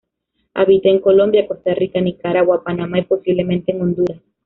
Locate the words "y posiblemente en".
2.97-3.83